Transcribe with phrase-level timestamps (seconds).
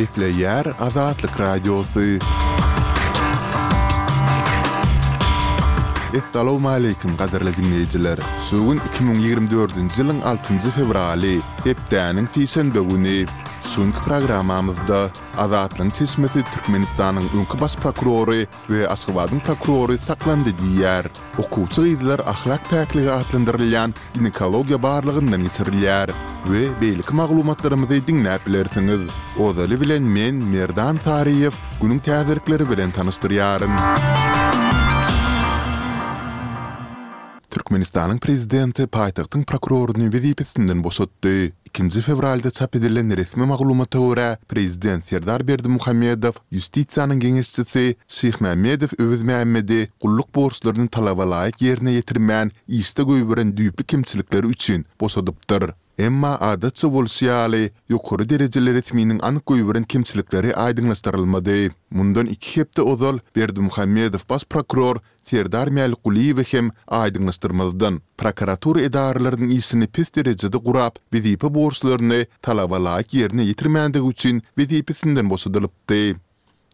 [0.00, 2.18] İpple yar adat krağy özü.
[6.18, 8.18] Assalamu alaykum, gaderlädimi ýerler.
[8.48, 11.34] Şu 2024-nji ýylyň 6-njy fevraly,
[11.66, 13.26] hepdäniň 10-njy
[13.70, 15.06] Sunk programamda
[15.38, 21.06] Azatlyň tismeti Türkmenistanyň öňkü baş prokurory we Aşgabatyň prokurory saklandy diýer.
[21.44, 26.10] Okuwçy ýetler ahlak täkligi atlandyrylýan ginekologiýa barlygyndan ýetirilýär
[26.50, 29.06] we beýlik maglumatlarymyzy diňläp bilersiňiz.
[29.38, 33.70] Ozaly bilen men Merdan Tariýew günüň täzirikleri bilen tanystyrýaryn.
[37.50, 41.50] Türkmenistanyň prezidenti paýtagtyň prokurorunyň wezipetinden bosatdy.
[41.74, 49.22] 2 fevralda çap edilen resmi maglumata göre prezident Serdar Berdi Muhammedow Justitsiýanyň geňişçisi Şeýh öwüz
[49.22, 51.26] Mehmedi gulluk borçlarynyň talaba
[51.62, 55.70] ýerine ýetirmän, işde göýberen düýüpli kimçilikleri üçin bosadypdyr.
[56.06, 61.68] Emma ada çı bolsiyali yukarı dereceler etminin anı kuyverin kimçilikleri aydınlaştırılmadı.
[61.90, 65.94] Mundan iki hepte ozol Berdi Muhammedov bas prokuror Serdar Mial
[66.50, 68.02] hem aydınlaştırmadıdan.
[68.18, 75.30] Prokuratur edarlarının iyisini pes derecede kurab, vizipi borslarını talavalaak yerine yitirmendik uçin vizipi sindan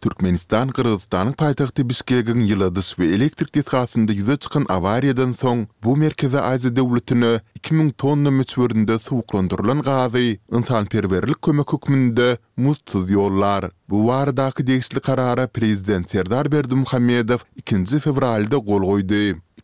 [0.07, 6.73] Türkmenistan Kırgızstanyň paýtagty Bişkekiň ýyldys we elektrik tetgasynda ýüze çykan awariýadan soň bu merkezi Aziýa
[6.77, 13.69] döwletine 2000 tonna möçberinde suwuklandyrylan gazy insan perwerlik kömek hökmünde muz tuz ýollar.
[13.91, 18.83] Bu wardaky degişli karara prezident Serdar Berdimuhammedow 2-nji fevralda gol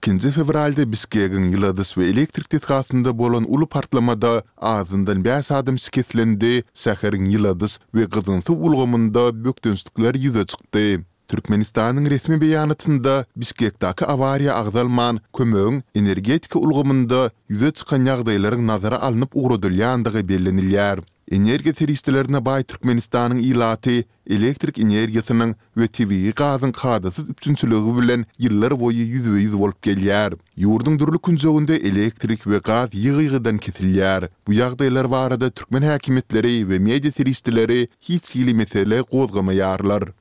[0.03, 6.51] 2-nji fevralda Biskegin ýyldys we elektrik tetgasynda bolan uly partlamada azyndan 5 adam siketlendi.
[6.75, 11.05] Şäheriň ýyldys we gyzyntyw ulgamynda bökdenstikler ýüze çykdy.
[11.31, 20.29] Türkmenistan'ın resmi beyanatında Bishkek'taki avariya ağzalman kömöğün energetika ulgumunda yüze çıkan yağdayların nazara alınıp uğradılyandığı
[20.29, 20.99] bellenilyar.
[21.31, 27.55] Energiýa teristlerine bay Türkmenistanyň ilaty elektrik energiýasynyň we TV gazyň kadasy üçin
[27.99, 30.35] bilen ýyllar boyu ýüzüwe ýüz bolup gelýär.
[30.59, 34.29] Ýurdun durly elektrik ve gaz ýygyrydan kesilýär.
[34.47, 40.13] Bu ýagdaýlar barada türkmen häkimetleri we media teristleri hiç ýyly meselä gozgamaýarlar.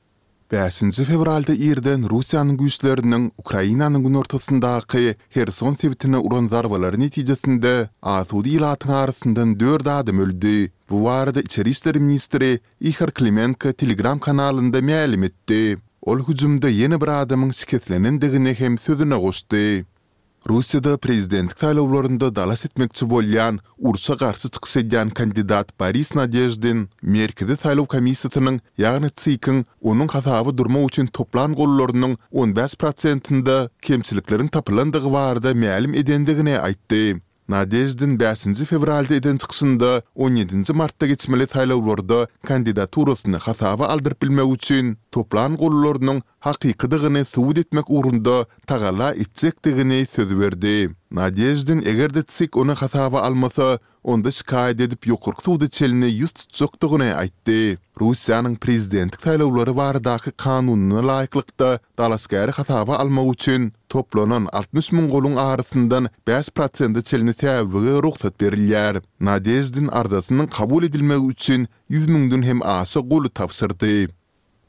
[0.52, 8.92] 5 fevralda ýerden Russiýanyň güýçlerinden Ukrainanyň gün ortasyndaky Kherson sewitine uran zarbalar netijesinde Asudi ilatyň
[8.92, 10.72] arasyndan 4 adam öldi.
[10.92, 15.78] Bu warda içeri ministri Ihar Klimenko Telegram kanalında mälim etdi.
[16.02, 19.86] Ol hücumda yeni bir adamın siketlenendigini hem sözüne gosdi.
[20.50, 28.60] Rusiyada prezident saylovlarında dalas etmekçi bolýan, ursa garşy çykýan kandidat Paris Nadejdin Merkezi saylow komissiýasynyň,
[28.80, 35.50] ýagny CIK-yň onuň hasaby durma üçin toplan gollarynyň 15%-inde kemçiliklerin tapylandygy barada
[36.02, 37.22] edendigini aýtdy.
[37.52, 39.90] Nadezdin 5-nji fevralda eden çıxsında
[40.24, 42.20] 17-nji martda geçmeli taýlawlarda
[42.52, 50.92] kandidaturasyny hasaba aldyryp bilmek üçin toplan gollarının haqiqidigini suud etmek urunda tagala itcekdigini söz verdi.
[51.12, 57.78] Nadejdin egerde tsik onu hasaba almasa, onda şikayet edip yokurk suud içelini yüz tutsoqdigini aytdi.
[58.02, 66.08] Rusiyanın prezidentik taylavları varadaki kanununa layiklikta dalaskari hasaba alma uchun toplanan 60 min golun arasından
[66.28, 68.98] 5 procenti çelini təvvüge ruhsat berilyar.
[69.20, 74.21] Nadejdin ardasının kabul edilmeg uchun 100 min dün hem asa golu tafsirdi.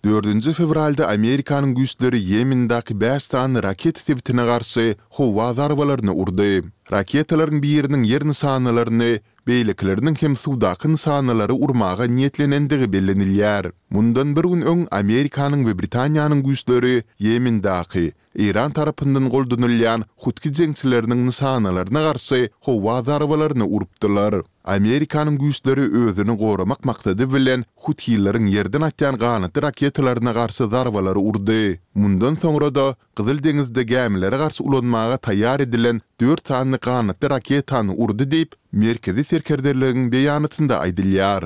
[0.03, 6.49] 4-nji fevralda Amerikanyň güýçleri Yemendäki Bastan raket tewtine garşy howa zarbalaryny urdy.
[6.93, 13.73] Raketalaryň birinin ýer sanalaryny beýlikleriniň hem Sudaky insanlary urmaga niýetlenendigi bellenilýär.
[13.91, 18.13] Mundan bir gün Amerikanın ve we Britaniýanyň güýçleri daqi.
[18.35, 24.35] İran tarapyndan goldunylýan hutki jeňçileriniň nysanalaryna garşy howa zarbalaryny urupdylar.
[24.65, 31.81] Amerikanyň güýçleri özüni goramak maksady bilen hutkilerin yerden atýan gaýnaty garşy zarbalary urdy.
[31.95, 38.53] Mundan soňra da Gyzyl deňizde gämilere garşy ulanmaga taýýar edilen 4 tanly gaýnaty urdy diýip
[38.73, 41.45] merkezi serkerderlerin beyanıtında aydilyar.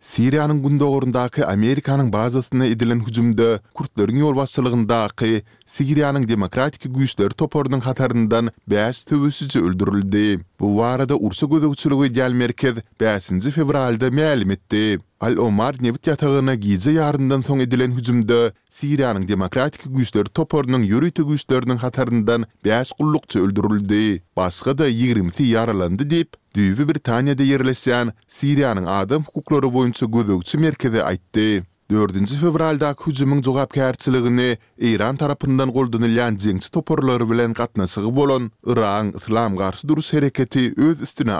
[0.00, 9.60] Siriyanın gündoğurundaki Amerikanın bazısına edilen hücumda, Kurtların yorvasçılığındaki Siriyanın demokratiki güçleri toporunun hatarından 5 tövüsücü
[9.64, 10.40] öldürüldü.
[10.60, 13.26] Bu varada Ursa Gözükçülüğü Diyal Merkez 5.
[13.28, 14.98] fevralda mealim etdi.
[15.20, 21.76] Al Omar Nevit yatağına gizli yarından son edilen hücumda Siriyanın demokratiki güçleri toporunun yürütü güçlerinin
[21.76, 24.20] hatarından 5 kullukçı öldürüldü.
[24.36, 31.46] Başka da 20 yaralandı deyip Düýü Britaniýada ýerleşýän Siriýanyň adam hukuklary boýunça gözegçi merkezi aýtdy.
[31.92, 34.46] 4-nji fevralda hüjümiň jogapkärçiligini
[34.90, 41.32] Iran tarapyndan goldunylýan jeňçi toporlary bilen gatnaşygy bolan Iran Islam garşy duruş hereketi öz üstüne